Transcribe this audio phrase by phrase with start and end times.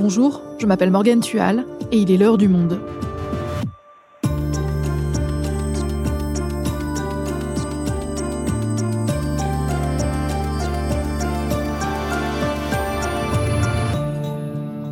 [0.00, 2.78] Bonjour, je m'appelle Morgane Tual et il est l'heure du monde.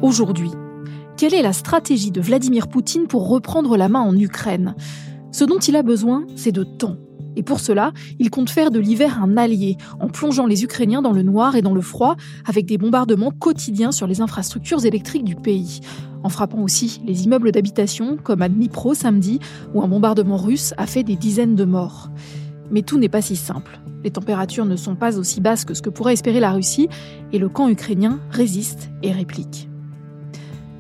[0.03, 0.51] Aujourd'hui,
[1.17, 4.75] quelle est la stratégie de Vladimir Poutine pour reprendre la main en Ukraine?
[5.31, 6.97] Ce dont il a besoin, c'est de temps.
[7.37, 11.13] Et pour cela, il compte faire de l'hiver un allié, en plongeant les Ukrainiens dans
[11.13, 15.37] le noir et dans le froid, avec des bombardements quotidiens sur les infrastructures électriques du
[15.37, 15.81] pays,
[16.23, 19.39] en frappant aussi les immeubles d'habitation, comme à Dnipro samedi,
[19.75, 22.11] où un bombardement russe a fait des dizaines de morts.
[22.71, 23.79] Mais tout n'est pas si simple.
[24.03, 26.89] Les températures ne sont pas aussi basses que ce que pourrait espérer la Russie,
[27.33, 29.69] et le camp ukrainien résiste et réplique.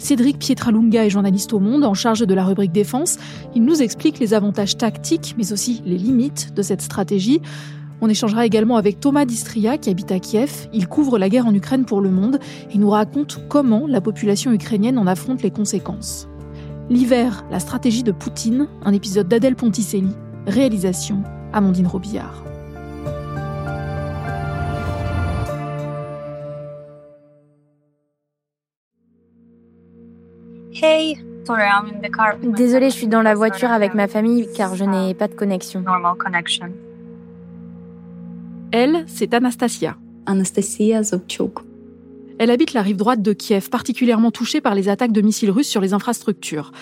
[0.06, 3.18] Cédric Pietralunga est journaliste au Monde en charge de la rubrique défense.
[3.56, 7.42] Il nous explique les avantages tactiques, mais aussi les limites de cette stratégie.
[8.00, 10.68] On échangera également avec Thomas Distria qui habite à Kiev.
[10.72, 12.38] Il couvre la guerre en Ukraine pour le Monde
[12.72, 16.28] et nous raconte comment la population ukrainienne en affronte les conséquences.
[16.88, 20.14] L'hiver, la stratégie de Poutine, un épisode d'Adèle Ponticelli.
[20.46, 22.44] Réalisation, Amandine Robillard.
[30.82, 31.16] Hey,
[32.42, 35.84] Désolée, je suis dans la voiture avec ma famille car je n'ai pas de connexion.
[38.72, 39.96] Elle, c'est Anastasia.
[40.26, 41.60] Anastasia Zobchuk.
[42.38, 45.68] Elle habite la rive droite de Kiev, particulièrement touchée par les attaques de missiles russes
[45.68, 46.72] sur les infrastructures.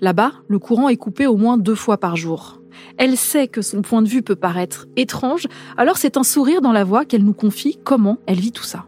[0.00, 2.60] Là-bas, le courant est coupé au moins deux fois par jour.
[2.96, 6.72] Elle sait que son point de vue peut paraître étrange, alors c'est un sourire dans
[6.72, 8.86] la voix qu'elle nous confie comment elle vit tout ça.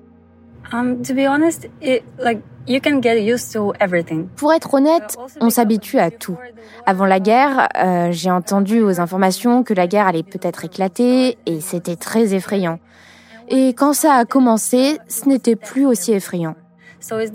[0.73, 2.41] Um, to be honest, it, like
[4.37, 6.37] pour être honnête, on s'habitue à tout.
[6.85, 11.61] Avant la guerre, euh, j'ai entendu aux informations que la guerre allait peut-être éclater et
[11.61, 12.79] c'était très effrayant.
[13.49, 16.57] Et quand ça a commencé, ce n'était plus aussi effrayant.
[17.01, 17.31] Uh,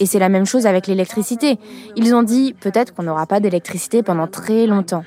[0.00, 1.58] et c'est la même chose avec l'électricité.
[1.96, 5.04] Ils ont dit peut-être qu'on n'aura pas d'électricité pendant très longtemps.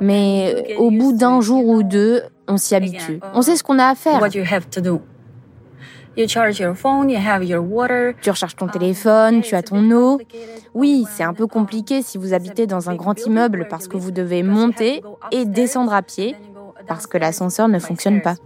[0.00, 3.20] Mais au bout d'un jour ou deux, on s'y habitue.
[3.34, 4.20] On sait ce qu'on a à faire.
[8.20, 10.20] Tu recharges ton téléphone, tu as ton eau.
[10.74, 14.10] Oui, c'est un peu compliqué si vous habitez dans un grand immeuble parce que vous
[14.10, 16.34] devez monter et descendre à pied
[16.86, 18.36] parce que l'ascenseur ne fonctionne pas.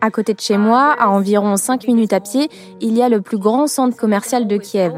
[0.00, 2.48] À côté de chez moi, à environ 5 minutes à pied,
[2.80, 4.92] il y a le plus grand centre commercial de Kiev.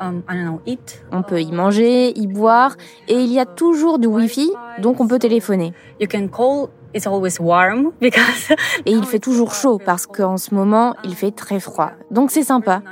[0.00, 0.22] Um,
[1.12, 2.76] on peut y manger, y boire,
[3.08, 5.72] et il y a toujours du Wi-Fi, donc on peut téléphoner.
[8.86, 11.90] Et il fait toujours chaud parce qu'en ce moment, il fait très froid.
[12.10, 12.82] Donc c'est sympa.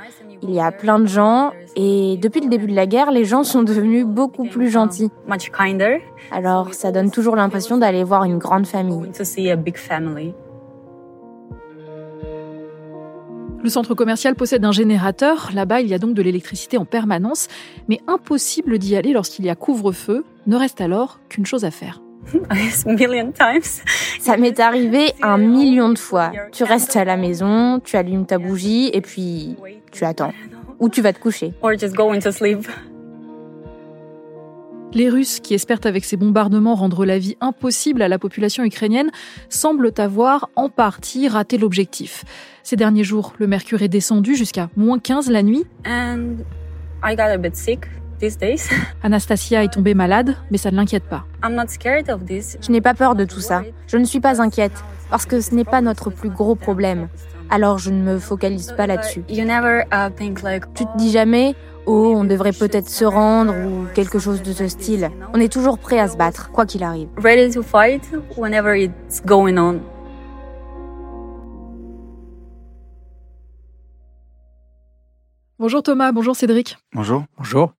[0.47, 3.43] Il y a plein de gens et depuis le début de la guerre, les gens
[3.43, 5.09] sont devenus beaucoup plus gentils.
[6.31, 9.09] Alors ça donne toujours l'impression d'aller voir une grande famille.
[13.63, 15.49] Le centre commercial possède un générateur.
[15.55, 17.47] Là-bas, il y a donc de l'électricité en permanence,
[17.89, 20.23] mais impossible d'y aller lorsqu'il y a couvre-feu.
[20.45, 22.04] Ne reste alors qu'une chose à faire.
[24.19, 26.31] Ça m'est arrivé un million de fois.
[26.51, 29.55] Tu restes à la maison, tu allumes ta bougie et puis
[29.91, 30.33] tu attends.
[30.79, 31.53] Ou tu vas te coucher.
[34.93, 39.11] Les Russes, qui espèrent avec ces bombardements rendre la vie impossible à la population ukrainienne,
[39.49, 42.23] semblent avoir en partie raté l'objectif.
[42.63, 45.65] Ces derniers jours, le mercure est descendu jusqu'à moins 15 la nuit.
[49.03, 51.25] Anastasia est tombée malade, mais ça ne l'inquiète pas.
[51.43, 53.63] Je n'ai pas peur de tout ça.
[53.87, 57.07] Je ne suis pas inquiète, parce que ce n'est pas notre plus gros problème.
[57.49, 59.23] Alors je ne me focalise pas là-dessus.
[59.29, 61.55] Uh, tu te dis jamais,
[61.85, 65.11] oh, on devrait peut-être se rendre ou quelque chose de ce style.
[65.33, 67.07] On est toujours prêt à se battre, quoi qu'il arrive.
[67.17, 68.01] Ready to fight
[68.35, 69.81] whenever it's going on.
[75.57, 76.77] Bonjour Thomas, bonjour Cédric.
[76.93, 77.23] Bonjour.
[77.37, 77.71] Bonjour.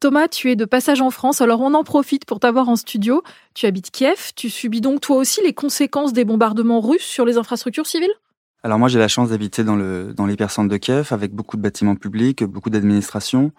[0.00, 3.22] Thomas, tu es de passage en France, alors on en profite pour t'avoir en studio.
[3.52, 7.36] Tu habites Kiev, tu subis donc toi aussi les conséquences des bombardements russes sur les
[7.36, 8.14] infrastructures civiles?
[8.62, 12.42] Alors moi j'ai la chance d'habiter dans l'hypercentre de Kiev avec beaucoup de bâtiments publics,
[12.44, 13.52] beaucoup d'administration.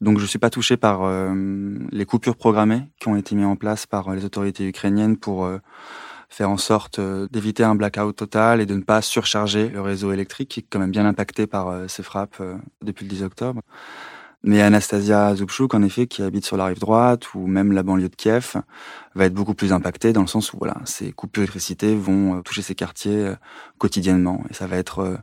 [0.00, 1.34] Donc je suis pas touché par euh,
[1.90, 5.58] les coupures programmées qui ont été mises en place par les autorités ukrainiennes pour euh,
[6.28, 10.12] faire en sorte euh, d'éviter un blackout total et de ne pas surcharger le réseau
[10.12, 12.40] électrique qui est quand même bien impacté par ces frappes
[12.80, 13.62] depuis le 10 octobre.
[14.42, 18.08] Mais Anastasia Zubchuk, en effet, qui habite sur la rive droite ou même la banlieue
[18.08, 18.54] de Kiev,
[19.14, 22.40] va être beaucoup plus impactée dans le sens où voilà, ces coupures d'électricité vont euh,
[22.40, 23.34] toucher ces quartiers euh,
[23.76, 24.42] quotidiennement.
[24.48, 25.16] Et ça va être euh,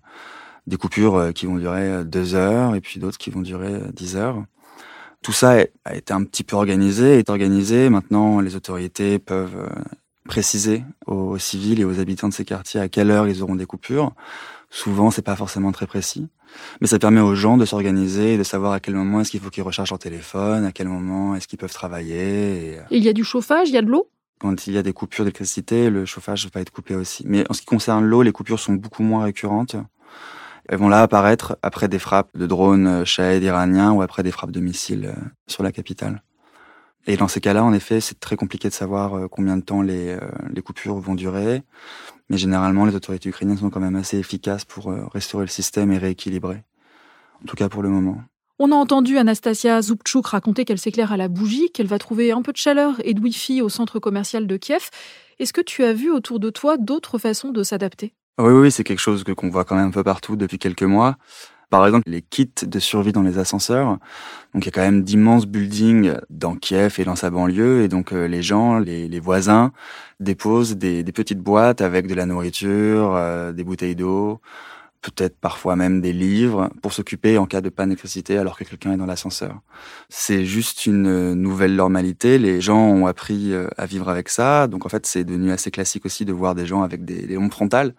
[0.67, 4.43] des coupures qui vont durer deux heures et puis d'autres qui vont durer dix heures.
[5.23, 7.89] Tout ça a été un petit peu organisé, est organisé.
[7.89, 9.69] Maintenant, les autorités peuvent
[10.27, 13.65] préciser aux civils et aux habitants de ces quartiers à quelle heure ils auront des
[13.65, 14.13] coupures.
[14.69, 16.27] Souvent, c'est pas forcément très précis,
[16.81, 19.39] mais ça permet aux gens de s'organiser et de savoir à quel moment est-ce qu'il
[19.39, 22.73] faut qu'ils rechargent leur téléphone, à quel moment est-ce qu'ils peuvent travailler.
[22.73, 22.79] Et...
[22.91, 24.09] il y a du chauffage, il y a de l'eau?
[24.39, 27.23] Quand il y a des coupures d'électricité, le chauffage va être coupé aussi.
[27.25, 29.77] Mais en ce qui concerne l'eau, les coupures sont beaucoup moins récurrentes.
[30.69, 34.51] Elles vont là apparaître après des frappes de drones shahed iraniens ou après des frappes
[34.51, 36.21] de missiles euh, sur la capitale.
[37.07, 39.81] Et dans ces cas-là, en effet, c'est très compliqué de savoir euh, combien de temps
[39.81, 40.19] les, euh,
[40.53, 41.63] les, coupures vont durer.
[42.29, 45.97] Mais généralement, les autorités ukrainiennes sont quand même assez efficaces pour restaurer le système et
[45.97, 46.63] rééquilibrer.
[47.41, 48.21] En tout cas pour le moment.
[48.59, 52.41] On a entendu Anastasia Zubchuk raconter qu'elle s'éclaire à la bougie, qu'elle va trouver un
[52.41, 54.89] peu de chaleur et de wifi au centre commercial de Kiev.
[55.37, 58.15] Est-ce que tu as vu autour de toi d'autres façons de s'adapter?
[58.39, 60.83] Oui, oui, c'est quelque chose que qu'on voit quand même un peu partout depuis quelques
[60.83, 61.17] mois.
[61.69, 63.97] Par exemple, les kits de survie dans les ascenseurs.
[64.53, 67.83] Donc, il y a quand même d'immenses buildings dans Kiev et dans sa banlieue.
[67.83, 69.73] Et donc, euh, les gens, les, les, voisins
[70.21, 74.39] déposent des, des, petites boîtes avec de la nourriture, euh, des bouteilles d'eau,
[75.01, 78.93] peut-être parfois même des livres pour s'occuper en cas de panne d'électricité alors que quelqu'un
[78.93, 79.59] est dans l'ascenseur.
[80.09, 82.37] C'est juste une nouvelle normalité.
[82.39, 84.67] Les gens ont appris euh, à vivre avec ça.
[84.67, 87.35] Donc en fait, c'est devenu assez classique aussi de voir des gens avec des, des
[87.35, 87.93] lampes frontales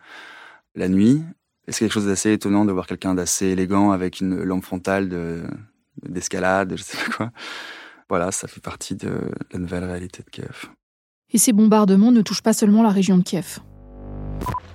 [0.74, 1.22] la nuit.
[1.68, 5.10] Et c'est quelque chose d'assez étonnant de voir quelqu'un d'assez élégant avec une lampe frontale
[6.02, 7.30] d'escalade, je sais pas quoi?
[8.08, 9.20] Voilà, ça fait partie de
[9.52, 10.70] la nouvelle réalité de Kiev.
[11.30, 13.58] Et ces bombardements ne touchent pas seulement la région de Kiev.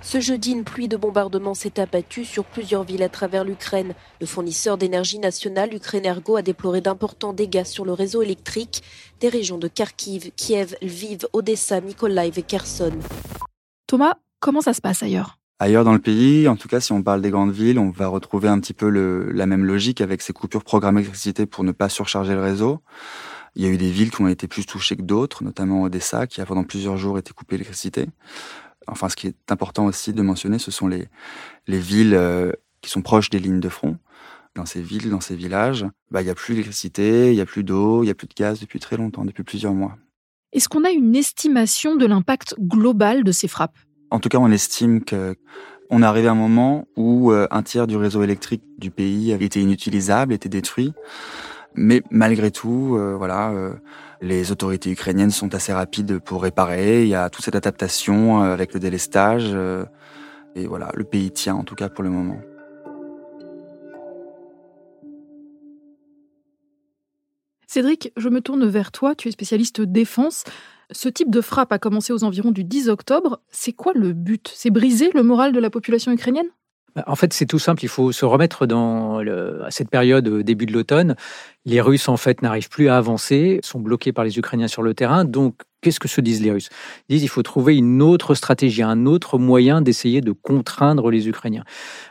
[0.01, 3.95] Ce jeudi, une pluie de bombardements s'est abattue sur plusieurs villes à travers l'Ukraine.
[4.22, 8.84] Le fournisseur d'énergie nationale, Ukrenergo, a déploré d'importants dégâts sur le réseau électrique
[9.19, 12.94] des régions de Kharkiv, Kiev, Lviv, Odessa, Mykolaiv et Kherson.
[13.88, 15.40] Thomas, comment ça se passe ailleurs?
[15.63, 18.07] Ailleurs dans le pays, en tout cas si on parle des grandes villes, on va
[18.07, 21.88] retrouver un petit peu la même logique avec ces coupures programmées d'électricité pour ne pas
[21.88, 22.81] surcharger le réseau.
[23.56, 26.27] Il y a eu des villes qui ont été plus touchées que d'autres, notamment Odessa,
[26.27, 28.07] qui a pendant plusieurs jours été coupée d'électricité.
[28.88, 31.07] Enfin, ce qui est important aussi de mentionner, ce sont les,
[31.68, 32.51] les villes euh,
[32.81, 33.98] qui sont proches des lignes de front.
[34.56, 37.45] Dans ces villes, dans ces villages, bah, il n'y a plus d'électricité, il n'y a
[37.45, 39.95] plus d'eau, il n'y a plus de gaz depuis très longtemps, depuis plusieurs mois.
[40.51, 43.77] Est-ce qu'on a une estimation de l'impact global de ces frappes?
[44.13, 45.36] En tout cas, on estime que
[45.89, 49.31] on est arrivé à un moment où euh, un tiers du réseau électrique du pays
[49.31, 50.94] était inutilisable, était détruit.
[51.74, 53.74] Mais malgré tout, euh, voilà, euh,
[54.21, 57.01] les autorités ukrainiennes sont assez rapides pour réparer.
[57.01, 59.51] Il y a toute cette adaptation avec le délestage.
[60.56, 62.39] et voilà, le pays tient en tout cas pour le moment.
[67.66, 69.16] Cédric, je me tourne vers toi.
[69.16, 70.44] Tu es spécialiste défense.
[70.94, 73.42] Ce type de frappe a commencé aux environs du 10 octobre.
[73.50, 74.51] C'est quoi le but?
[74.56, 76.48] C'est briser le moral de la population ukrainienne?
[76.95, 77.84] Bah, en fait, c'est tout simple.
[77.84, 81.16] Il faut se remettre dans à cette période début de l'automne.
[81.65, 84.94] Les Russes, en fait, n'arrivent plus à avancer, sont bloqués par les Ukrainiens sur le
[84.94, 85.24] terrain.
[85.24, 86.68] Donc, qu'est-ce que se disent les Russes?
[87.07, 91.30] Ils disent qu'il faut trouver une autre stratégie, un autre moyen d'essayer de contraindre les
[91.30, 91.63] Ukrainiens.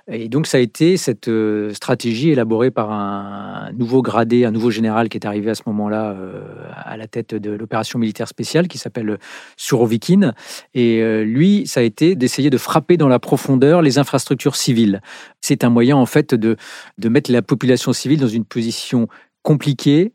[0.08, 4.70] Et donc, ça a été cette euh, stratégie élaborée par un nouveau gradé, un nouveau
[4.70, 6.44] général qui est arrivé à ce moment-là euh,
[6.74, 9.18] à la tête de l'opération militaire spéciale qui s'appelle
[9.58, 10.32] Surovikin.
[10.72, 15.02] Et euh, lui, ça a été d'essayer de frapper dans la profondeur les infrastructures civiles.
[15.42, 16.56] C'est un moyen, en fait, de,
[16.96, 19.08] de mettre la population civile dans une position
[19.42, 20.12] compliqué,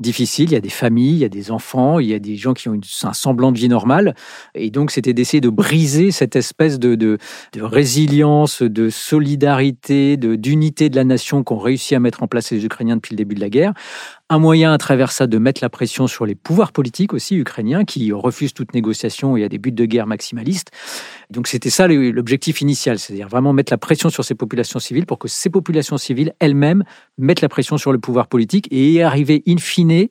[0.00, 0.50] difficile.
[0.50, 2.54] Il y a des familles, il y a des enfants, il y a des gens
[2.54, 4.14] qui ont un semblant de vie normale.
[4.54, 7.18] Et donc, c'était d'essayer de briser cette espèce de, de,
[7.52, 12.64] de résilience, de solidarité, d'unité de, la nation qu'ont réussi à mettre en place les
[12.64, 13.72] Ukrainiens depuis le début de la guerre,
[14.30, 17.84] un moyen à travers ça de mettre la pression sur les pouvoirs politiques aussi ukrainiens
[17.84, 20.70] qui refusent toute négociation et a des buts de guerre maximalistes.
[21.30, 25.18] Donc c'était ça l'objectif initial, c'est-à-dire vraiment mettre la pression sur ces populations civiles pour
[25.18, 26.84] que ces populations civiles elles-mêmes
[27.16, 30.08] mettent la pression sur le pouvoir politique et arriver in fine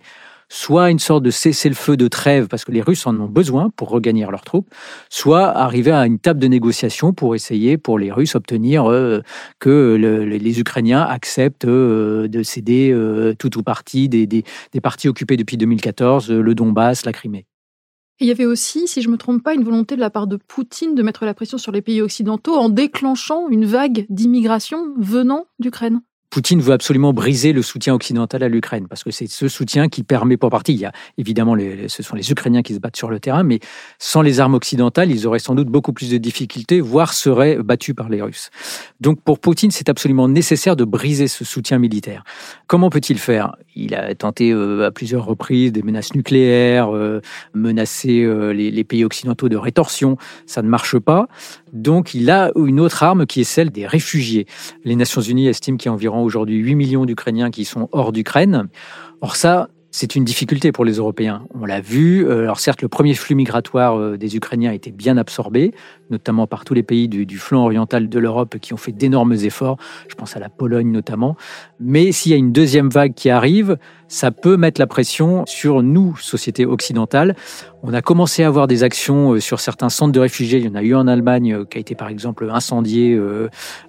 [0.50, 3.90] soit une sorte de cessez-le-feu de trêve, parce que les Russes en ont besoin pour
[3.90, 4.70] regagner leurs troupes,
[5.10, 9.22] soit arriver à une table de négociation pour essayer, pour les Russes, obtenir euh,
[9.60, 14.44] que les Ukrainiens acceptent euh, de céder euh, tout ou partie des,
[14.82, 17.46] parties occupées depuis 2014, le Donbass, la Crimée.
[18.20, 20.28] il y avait aussi, si je ne me trompe pas, une volonté de la part
[20.28, 24.94] de Poutine de mettre la pression sur les pays occidentaux en déclenchant une vague d'immigration
[24.98, 26.02] venant d'Ukraine.
[26.30, 30.04] Poutine veut absolument briser le soutien occidental à l'Ukraine, parce que c'est ce soutien qui
[30.04, 32.98] permet, pour partie, il y a évidemment, les, ce sont les Ukrainiens qui se battent
[32.98, 33.60] sur le terrain, mais
[33.98, 37.96] sans les armes occidentales, ils auraient sans doute beaucoup plus de difficultés, voire seraient battus
[37.96, 38.50] par les Russes.
[39.00, 42.24] Donc pour Poutine, c'est absolument nécessaire de briser ce soutien militaire.
[42.68, 43.56] Comment peut-il faire?
[43.76, 47.22] Il a tenté euh, à plusieurs reprises des menaces nucléaires, euh,
[47.54, 51.28] menacé euh, les, les pays occidentaux de rétorsion, ça ne marche pas.
[51.74, 54.48] Donc il a une autre arme qui est celle des réfugiés.
[54.84, 58.12] Les Nations Unies estiment qu'il y a environ aujourd'hui 8 millions d'Ukrainiens qui sont hors
[58.12, 58.68] d'Ukraine.
[59.22, 61.44] Or ça, c'est une difficulté pour les Européens.
[61.60, 62.28] On l'a vu.
[62.28, 65.74] Euh, alors certes, le premier flux migratoire euh, des Ukrainiens a été bien absorbé,
[66.10, 69.34] notamment par tous les pays du, du flanc oriental de l'Europe qui ont fait d'énormes
[69.34, 69.78] efforts.
[70.08, 71.36] Je pense à la Pologne notamment.
[71.80, 75.84] Mais s'il y a une deuxième vague qui arrive, ça peut mettre la pression sur
[75.84, 77.36] nous, société occidentale.
[77.84, 80.60] On a commencé à avoir des actions euh, sur certains centres de réfugiés.
[80.60, 83.20] Il y en a eu en Allemagne qui a été par exemple incendié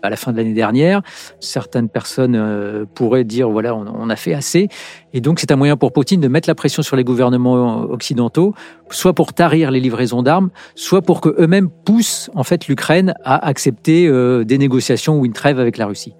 [0.03, 1.03] à la fin de l'année dernière.
[1.41, 4.69] Certaines personnes pourraient dire voilà, on a fait assez.
[5.15, 8.55] Et donc c'est un moyen pour Poutine de mettre la pression sur les gouvernements occidentaux,
[8.91, 13.47] soit pour tarir les livraisons d'armes, soit pour que eux-mêmes poussent en fait l'Ukraine à
[13.47, 16.15] accepter euh, des négociations ou une trêve avec la Russie.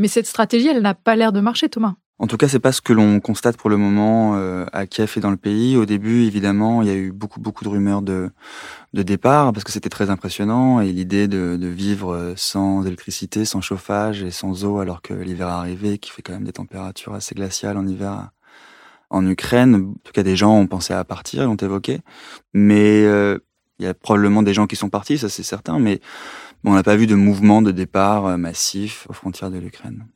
[0.00, 1.94] Mais cette stratégie, elle n'a pas l'air de marcher, Thomas.
[2.18, 5.12] En tout cas, c'est pas ce que l'on constate pour le moment euh, à Kiev
[5.16, 5.76] et dans le pays.
[5.76, 8.30] Au début, évidemment, il y a eu beaucoup beaucoup de rumeurs de
[8.94, 13.60] de départ parce que c'était très impressionnant et l'idée de, de, vivre sans électricité, sans
[13.60, 17.14] chauffage et sans eau alors que l'hiver est arrivé, qui fait quand même des températures
[17.14, 18.30] assez glaciales en hiver
[19.10, 19.74] en Ukraine.
[19.74, 22.00] En tout cas, des gens ont pensé à partir, l'ont évoqué,
[22.54, 23.38] mais euh,
[23.78, 26.00] il y a probablement des gens qui sont partis, ça c'est certain, mais
[26.64, 30.06] on n'a pas vu de mouvement de départ euh, massif aux frontières de l'Ukraine.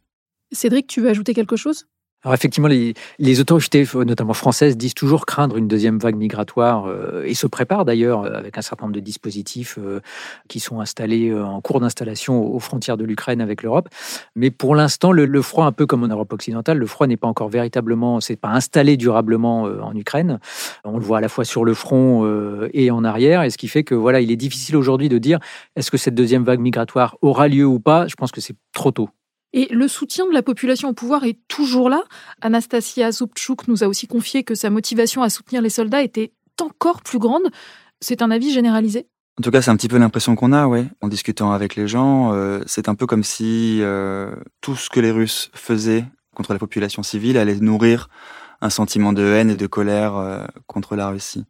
[0.52, 1.86] Cédric, tu veux ajouter quelque chose?
[2.24, 7.34] Alors effectivement, les, autorités, notamment françaises, disent toujours craindre une deuxième vague migratoire euh, et
[7.34, 10.00] se préparent d'ailleurs euh, avec un certain nombre de dispositifs euh,
[10.48, 13.90] qui sont installés en cours d'installation aux frontières de l'Ukraine avec l'Europe.
[14.36, 17.28] Mais pour l'instant, le, froid, un peu comme en Europe occidentale, le froid n'est pas
[17.28, 20.38] encore véritablement, c'est pas installé durablement en Ukraine.
[20.84, 22.26] On le voit à la fois sur le front
[22.72, 25.38] et en arrière, et ce qui fait que voilà, il est difficile aujourd'hui de dire
[25.76, 28.06] est-ce que cette deuxième vague migratoire aura lieu ou pas?
[28.06, 29.10] Je pense que c'est trop tôt.
[29.56, 32.02] Et le soutien de la population au pouvoir est toujours là.
[32.42, 37.02] Anastasia Zubchuk nous a aussi confié que sa motivation à soutenir les soldats était encore
[37.02, 37.44] plus grande.
[38.00, 39.06] C'est un avis généralisé?
[39.38, 41.86] En tout cas, c'est un petit peu l'impression qu'on a, ouais, en discutant avec les
[41.86, 42.32] gens.
[42.34, 46.58] Euh, c'est un peu comme si euh, tout ce que les Russes faisaient contre la
[46.58, 48.08] population civile allait nourrir
[48.60, 51.44] un sentiment de haine et de colère euh, contre la Russie.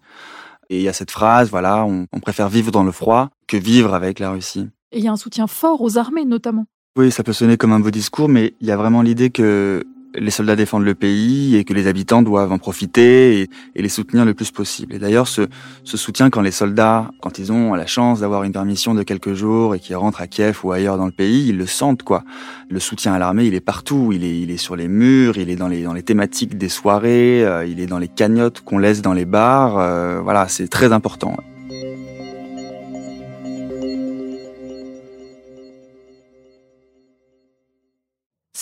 [0.68, 3.56] Et il y a cette phrase, voilà, on, on préfère vivre dans le froid que
[3.56, 4.68] vivre avec la Russie.
[4.92, 6.66] Et il y a un soutien fort aux armées, notamment.
[6.96, 9.84] Oui, ça peut sonner comme un beau discours, mais il y a vraiment l'idée que
[10.14, 14.24] les soldats défendent le pays et que les habitants doivent en profiter et, les soutenir
[14.24, 14.94] le plus possible.
[14.94, 15.48] Et d'ailleurs, ce,
[15.84, 19.74] soutien, quand les soldats, quand ils ont la chance d'avoir une permission de quelques jours
[19.74, 22.22] et qu'ils rentrent à Kiev ou ailleurs dans le pays, ils le sentent, quoi.
[22.70, 24.10] Le soutien à l'armée, il est partout.
[24.12, 26.68] Il est, il est sur les murs, il est dans les, dans les thématiques des
[26.68, 29.78] soirées, euh, il est dans les cagnottes qu'on laisse dans les bars.
[29.78, 31.36] Euh, voilà, c'est très important.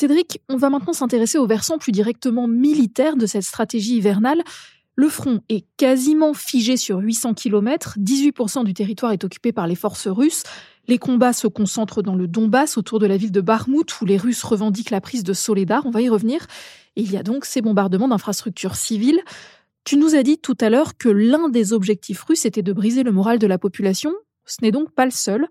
[0.03, 4.43] Cédric, on va maintenant s'intéresser au versant plus directement militaire de cette stratégie hivernale.
[4.97, 9.77] Le front est quasiment figé sur 800 km, 18% du territoire est occupé par les
[9.77, 10.43] forces russes.
[10.89, 14.17] Les combats se concentrent dans le Donbass, autour de la ville de Barmout, où les
[14.17, 16.49] Russes revendiquent la prise de Soledar, on va y revenir.
[16.97, 19.21] Et il y a donc ces bombardements d'infrastructures civiles.
[19.85, 23.05] Tu nous as dit tout à l'heure que l'un des objectifs russes était de briser
[23.05, 24.13] le moral de la population.
[24.47, 25.47] Ce n'est donc pas le seul.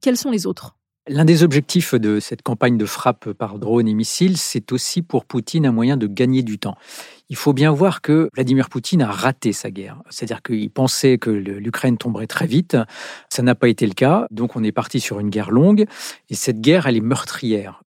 [0.00, 0.74] Quels sont les autres?
[1.08, 5.24] L'un des objectifs de cette campagne de frappe par drone et missiles, c'est aussi pour
[5.24, 6.76] Poutine un moyen de gagner du temps.
[7.28, 10.00] Il faut bien voir que Vladimir Poutine a raté sa guerre.
[10.10, 12.76] C'est-à-dire qu'il pensait que l'Ukraine tomberait très vite.
[13.30, 14.28] Ça n'a pas été le cas.
[14.30, 15.86] Donc on est parti sur une guerre longue.
[16.30, 17.82] Et cette guerre, elle est meurtrière.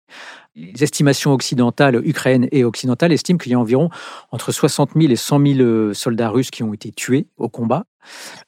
[0.55, 3.91] Les estimations occidentales, Ukraine et occidentales, estiment qu'il y a environ
[4.31, 7.85] entre 60 000 et 100 000 soldats russes qui ont été tués au combat.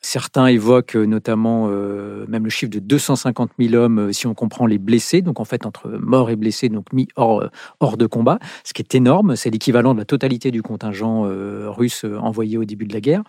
[0.00, 4.34] Certains évoquent euh, notamment euh, même le chiffre de 250 000 hommes euh, si on
[4.34, 7.48] comprend les blessés, donc en fait entre morts et blessés, donc mis hors,
[7.80, 11.24] hors de combat, ce qui est énorme, c'est l'équivalent de la totalité du contingent
[11.68, 13.22] russe envoyé au début de la guerre.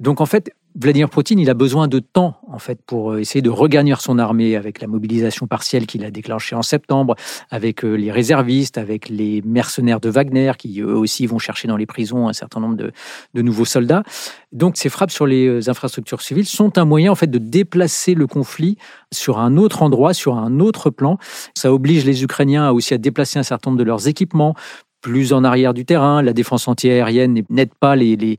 [0.00, 3.50] Donc en fait, Vladimir Poutine, il a besoin de temps en fait pour essayer de
[3.50, 7.16] regagner son armée avec la mobilisation partielle qu'il a déclenchée en septembre,
[7.50, 11.86] avec les réservistes, avec les mercenaires de Wagner qui eux aussi vont chercher dans les
[11.86, 12.92] prisons un certain nombre de,
[13.34, 14.04] de nouveaux soldats.
[14.52, 18.14] Donc ces frappes sur les euh, infrastructures civiles sont un moyen en fait de déplacer
[18.14, 18.76] le conflit
[19.12, 21.18] sur un autre endroit, sur un autre plan.
[21.54, 24.54] Ça oblige les Ukrainiens aussi à déplacer un certain nombre de leurs équipements
[25.00, 26.22] plus en arrière du terrain.
[26.22, 28.38] La défense antiaérienne n'aide pas les,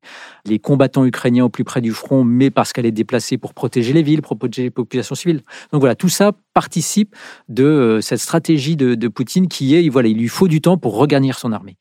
[0.61, 4.03] combattants ukrainiens au plus près du front, mais parce qu'elle est déplacée pour protéger les
[4.03, 5.41] villes, protéger les populations civiles.
[5.71, 7.15] Donc voilà, tout ça participe
[7.47, 11.33] de euh, cette stratégie de, Poutine qui est, il lui faut du temps pour regagner
[11.33, 11.77] son armée.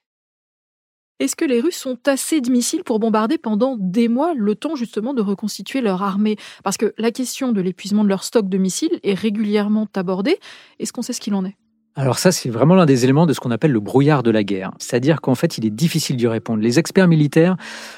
[1.21, 4.77] Est-ce que les Russes ont assez de missiles pour bombarder pendant des mois, le temps
[4.77, 6.37] justement de reconstituer leur armée?
[6.63, 10.39] Parce que la question de l'épuisement de leur stock de missiles est régulièrement abordée.
[10.79, 11.57] Est-ce qu'on sait ce qu'il en est?
[11.97, 14.45] Alors ça, c'est vraiment l'un des éléments de ce qu'on appelle le brouillard de la
[14.45, 14.71] guerre.
[14.79, 16.63] C'est-à-dire qu'en fait, il est difficile d'y répondre.
[16.63, 17.57] Les experts militaires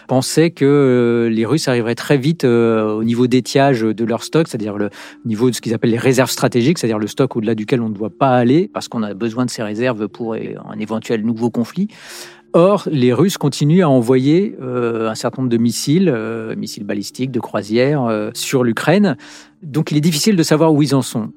[0.08, 4.48] pensaient que euh, les Russes arriveraient très vite euh, au niveau d'étiage de leur stock,
[4.48, 4.88] c'est-à-dire le
[5.26, 7.94] niveau de ce qu'ils appellent les réserves stratégiques, c'est-à-dire le stock au-delà duquel on ne
[7.94, 11.88] doit pas aller parce qu'on a besoin de ces réserves pour un éventuel nouveau conflit.
[12.52, 17.30] Or, les Russes continuent à envoyer euh, un certain nombre de missiles, euh, missiles balistiques,
[17.30, 19.16] de croisière, euh, sur l'Ukraine.
[19.62, 21.30] Donc, il est difficile de savoir où ils en sont.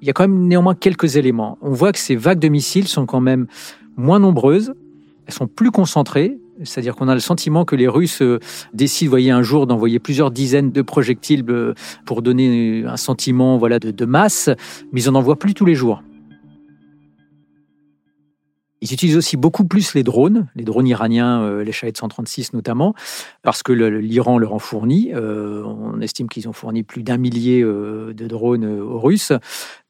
[0.00, 1.58] Il y a quand même néanmoins quelques éléments.
[1.60, 3.46] On voit que ces vagues de missiles sont quand même
[3.96, 4.72] moins nombreuses,
[5.26, 6.38] elles sont plus concentrées.
[6.62, 8.22] C'est-à-dire qu'on a le sentiment que les Russes
[8.74, 11.42] décident, voyez, un jour d'envoyer plusieurs dizaines de projectiles
[12.04, 14.50] pour donner un sentiment, voilà, de, de masse,
[14.92, 16.02] mais ils en envoient plus tous les jours.
[18.82, 22.94] Ils utilisent aussi beaucoup plus les drones, les drones iraniens, euh, les Shahed 136 notamment,
[23.42, 25.10] parce que l'Iran leur en fournit.
[25.14, 29.32] Euh, on estime qu'ils ont fourni plus d'un millier euh, de drones aux Russes.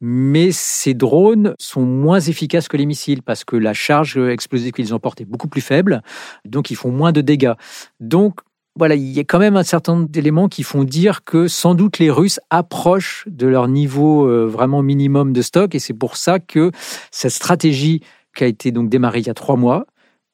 [0.00, 4.92] Mais ces drones sont moins efficaces que les missiles parce que la charge explosive qu'ils
[4.92, 6.02] emportent est beaucoup plus faible,
[6.44, 7.52] donc ils font moins de dégâts.
[8.00, 8.40] Donc
[8.76, 11.74] voilà, il y a quand même un certain nombre d'éléments qui font dire que sans
[11.74, 16.38] doute les Russes approchent de leur niveau vraiment minimum de stock et c'est pour ça
[16.38, 16.70] que
[17.10, 18.00] cette stratégie
[18.34, 19.86] qui a été donc démarré il y a trois mois,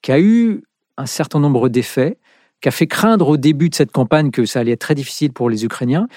[0.03, 0.63] qui a eu
[0.97, 2.19] un certain nombre d'effets,
[2.63, 5.33] qui a fait craindre au début de cette campagne que ça allait être très difficile
[5.33, 6.09] pour les Ukrainiens.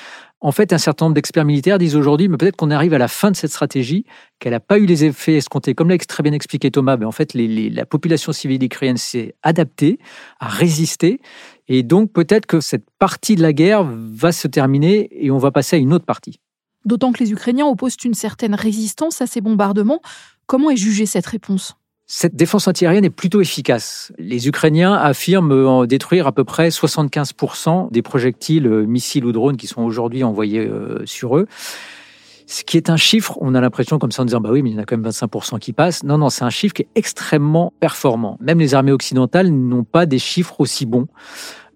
[0.41, 3.09] En fait, un certain nombre d'experts militaires disent aujourd'hui, mais peut-être qu'on arrive à la
[3.09, 4.05] fin de cette stratégie,
[4.39, 5.75] qu'elle n'a pas eu les effets escomptés.
[5.75, 9.99] Comme l'a très bien expliqué Thomas, mais en fait, la population civile ukrainienne s'est adaptée,
[10.39, 11.19] a résisté,
[11.67, 15.51] et donc peut-être que cette partie de la guerre va se terminer et on va
[15.51, 16.39] passer à une autre partie.
[16.85, 20.01] D'autant que les Ukrainiens opposent une certaine résistance à ces bombardements.
[20.49, 21.75] Comment est jugée cette réponse?
[22.07, 24.11] Cette défense antiaérienne est plutôt efficace.
[24.17, 29.67] Les Ukrainiens affirment détruire à peu près 75% des projectiles, euh, missiles ou drones qui
[29.67, 31.45] sont aujourd'hui envoyés euh, sur eux.
[32.47, 34.71] Ce qui est un chiffre, on a l'impression comme ça en disant bah oui, mais
[34.71, 36.03] il y en a quand même 25% qui passent.
[36.03, 38.39] Non, non, c'est un chiffre qui est extrêmement performant.
[38.41, 41.05] Même les armées occidentales n'ont pas des chiffres aussi bons.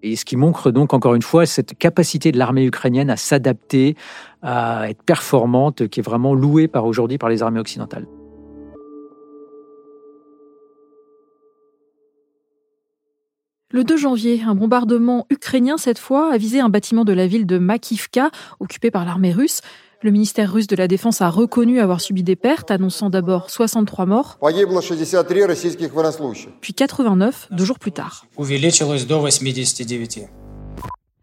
[0.01, 3.95] Et ce qui montre donc encore une fois cette capacité de l'armée ukrainienne à s'adapter,
[4.41, 8.07] à être performante, qui est vraiment louée par aujourd'hui par les armées occidentales.
[13.75, 17.47] Le 2 janvier, un bombardement ukrainien cette fois a visé un bâtiment de la ville
[17.47, 19.61] de Makivka, occupé par l'armée russe.
[20.03, 24.05] Le ministère russe de la Défense a reconnu avoir subi des pertes, annonçant d'abord 63
[24.05, 24.37] morts,
[26.61, 28.27] puis 89 deux jours plus tard.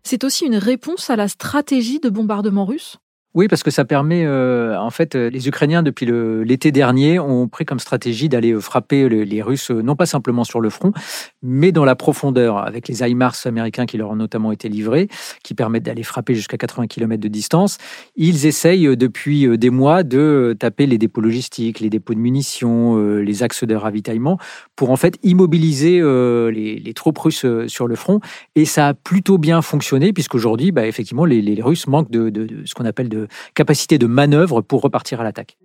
[0.02, 2.96] C'est aussi une réponse à la stratégie de bombardement russe?
[3.32, 7.46] Oui, parce que ça permet, euh, en fait, euh, les Ukrainiens, depuis l'été dernier, ont
[7.46, 10.92] pris comme stratégie d'aller euh, frapper les Russes, non pas simplement sur le front,
[11.40, 15.06] mais dans la profondeur, avec les HIMARS américains qui leur ont notamment été livrés,
[15.44, 17.78] qui permettent d'aller frapper jusqu'à 80 km de distance.
[18.16, 23.42] Ils essayent depuis des mois de taper les dépôts logistiques, les dépôts de munitions, les
[23.44, 24.38] axes de ravitaillement,
[24.74, 28.18] pour en fait immobiliser les, troupes russes sur le front.
[28.56, 32.74] Et ça a plutôt bien fonctionné, puisqu'aujourd'hui, bah, effectivement, les, Russes manquent de, de ce
[32.74, 33.19] qu'on appelle de
[33.54, 35.56] capacité de manœuvre pour repartir à l'attaque.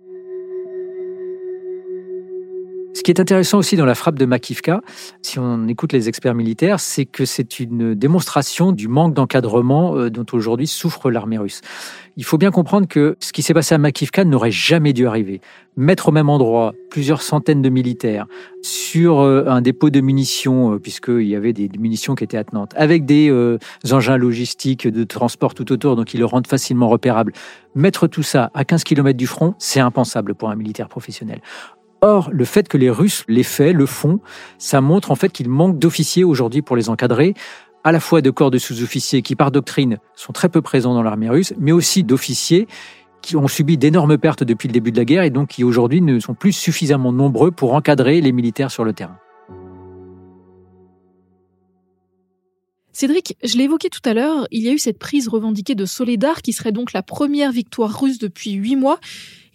[2.96, 4.80] Ce qui est intéressant aussi dans la frappe de Makivka,
[5.20, 10.08] si on écoute les experts militaires, c'est que c'est une démonstration du manque d'encadrement euh,
[10.08, 11.60] dont aujourd'hui souffre l'armée russe.
[12.16, 15.42] Il faut bien comprendre que ce qui s'est passé à Makivka n'aurait jamais dû arriver.
[15.76, 18.28] Mettre au même endroit plusieurs centaines de militaires
[18.62, 22.72] sur euh, un dépôt de munitions, euh, puisqu'il y avait des munitions qui étaient attenantes,
[22.76, 23.30] avec des
[23.92, 27.34] engins logistiques de transport tout autour, donc ils le rendent facilement repérable.
[27.74, 31.42] Mettre tout ça à 15 km du front, c'est impensable pour un militaire professionnel.
[32.02, 34.20] Or, le fait que les Russes l'aient fait, le font,
[34.58, 37.34] ça montre en fait qu'il manque d'officiers aujourd'hui pour les encadrer,
[37.84, 41.02] à la fois de corps de sous-officiers qui, par doctrine, sont très peu présents dans
[41.02, 42.66] l'armée russe, mais aussi d'officiers
[43.22, 46.00] qui ont subi d'énormes pertes depuis le début de la guerre et donc qui aujourd'hui
[46.00, 49.18] ne sont plus suffisamment nombreux pour encadrer les militaires sur le terrain.
[52.92, 55.84] Cédric, je l'ai évoqué tout à l'heure, il y a eu cette prise revendiquée de
[55.84, 58.98] Soledar qui serait donc la première victoire russe depuis huit mois.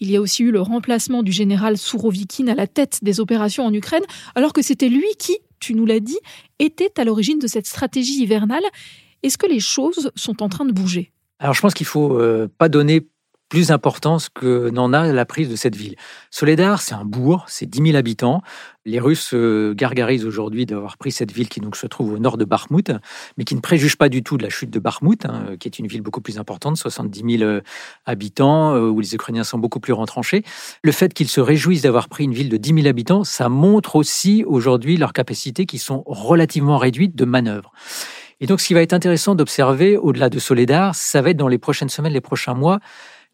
[0.01, 3.65] Il y a aussi eu le remplacement du général Sourovikine à la tête des opérations
[3.65, 6.17] en Ukraine, alors que c'était lui qui, tu nous l'as dit,
[6.57, 8.63] était à l'origine de cette stratégie hivernale.
[9.21, 11.11] Est-ce que les choses sont en train de bouger?
[11.37, 13.07] Alors je pense qu'il faut euh, pas donner
[13.51, 15.97] plus d'importance que n'en a la prise de cette ville.
[16.29, 18.41] Soledar, c'est un bourg, c'est 10 000 habitants.
[18.85, 22.37] Les Russes euh, gargarisent aujourd'hui d'avoir pris cette ville qui donc se trouve au nord
[22.37, 22.93] de Bakhmut,
[23.37, 25.79] mais qui ne préjuge pas du tout de la chute de Bakhmut, hein, qui est
[25.79, 27.59] une ville beaucoup plus importante, 70 000 euh,
[28.05, 30.45] habitants, euh, où les Ukrainiens sont beaucoup plus retranchés.
[30.81, 33.97] Le fait qu'ils se réjouissent d'avoir pris une ville de 10 000 habitants, ça montre
[33.97, 37.73] aussi aujourd'hui leurs capacités qui sont relativement réduites de manœuvre.
[38.39, 41.47] Et donc, ce qui va être intéressant d'observer au-delà de Soledar, ça va être dans
[41.47, 42.79] les prochaines semaines, les prochains mois,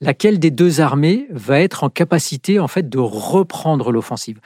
[0.01, 4.39] laquelle des deux armées va être en capacité en fait de reprendre l'offensive.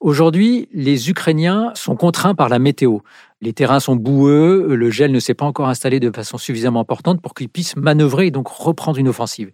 [0.00, 2.98] Aujourd'hui, les Ukrainiens sont contraints par la météo.
[3.40, 7.20] Les terrains sont boueux, le gel ne s'est pas encore installé de façon suffisamment importante
[7.20, 9.50] pour qu'ils puissent manœuvrer et donc reprendre une offensive.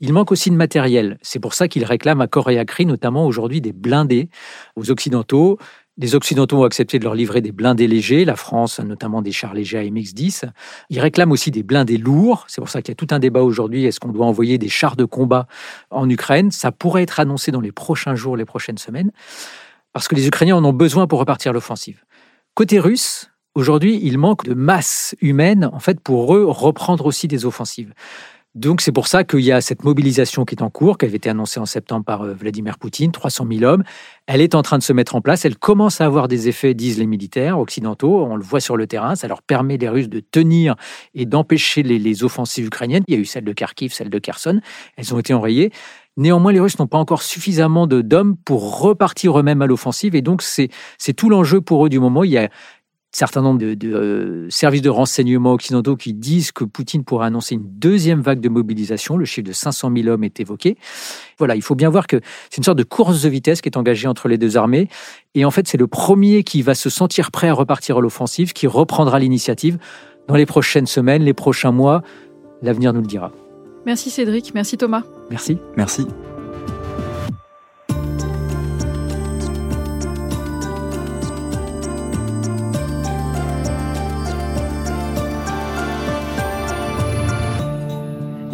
[0.00, 1.18] Il manque aussi de matériel.
[1.22, 4.28] C'est pour ça qu'ils réclament à cri, notamment aujourd'hui, des blindés
[4.74, 5.58] aux Occidentaux.
[5.98, 9.54] Les Occidentaux ont accepté de leur livrer des blindés légers, la France notamment des chars
[9.54, 10.44] légers AMX-10.
[10.90, 12.44] Ils réclament aussi des blindés lourds.
[12.48, 13.86] C'est pour ça qu'il y a tout un débat aujourd'hui.
[13.86, 15.46] Est-ce qu'on doit envoyer des chars de combat
[15.90, 16.50] en Ukraine?
[16.50, 19.10] Ça pourrait être annoncé dans les prochains jours, les prochaines semaines,
[19.94, 22.04] parce que les Ukrainiens en ont besoin pour repartir l'offensive.
[22.52, 27.46] Côté russe, aujourd'hui, il manque de masse humaine, en fait, pour eux reprendre aussi des
[27.46, 27.94] offensives.
[28.56, 31.18] Donc c'est pour ça qu'il y a cette mobilisation qui est en cours, qui avait
[31.18, 33.84] été annoncée en septembre par euh, Vladimir Poutine, 300 000 hommes.
[34.26, 36.72] Elle est en train de se mettre en place, elle commence à avoir des effets,
[36.72, 40.08] disent les militaires occidentaux, on le voit sur le terrain, ça leur permet les Russes
[40.08, 40.74] de tenir
[41.14, 43.04] et d'empêcher les, offensives ukrainiennes.
[43.08, 44.60] Il y a eu celle de Kharkiv, celle de Kherson,
[44.96, 45.70] elles ont été enrayées.
[46.16, 50.14] Néanmoins, les Russes n'ont pas encore suffisamment d'hommes pour repartir eux-mêmes à l'offensive.
[50.14, 50.70] Et donc, c'est
[51.14, 52.22] tout l'enjeu pour eux du moment.
[53.16, 57.64] Certain nombre de, euh, services de renseignement occidentaux qui disent que Poutine pourrait annoncer une
[57.64, 59.16] deuxième vague de mobilisation.
[59.16, 60.76] Le chiffre de 500 000 hommes est évoqué.
[61.38, 63.76] Voilà, il faut bien voir que c'est une sorte de course de vitesse qui est
[63.78, 64.88] engagée entre les deux armées.
[65.34, 68.52] Et en fait, c'est le premier qui va se sentir prêt à repartir à l'offensive,
[68.52, 69.78] qui reprendra l'initiative
[70.28, 72.02] dans les prochaines semaines, les prochains mois.
[72.60, 73.32] L'avenir nous le dira.
[73.86, 75.04] Merci Cédric, merci Thomas.
[75.30, 75.58] Merci.
[75.76, 76.06] Merci.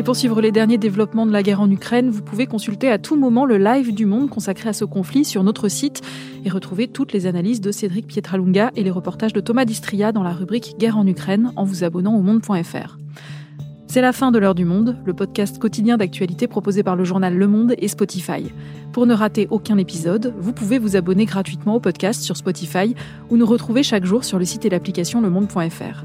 [0.05, 3.17] Pour suivre les derniers développements de la guerre en Ukraine, vous pouvez consulter à tout
[3.17, 6.01] moment le live du monde consacré à ce conflit sur notre site
[6.45, 10.25] et retrouver toutes les analyses de Cédric Pietralunga et les reportages de Thomas Distria dans
[10.25, 12.99] la rubrique Guerre en Ukraine en vous abonnant au monde.fr.
[13.87, 17.37] C'est la fin de l'heure du monde, le podcast quotidien d'actualité proposé par le journal
[17.37, 18.51] Le Monde et Spotify.
[18.93, 22.97] Pour ne rater aucun épisode, vous pouvez vous abonner gratuitement au podcast sur Spotify
[23.31, 26.05] ou nous retrouver chaque jour sur le site et l'application lemonde.fr.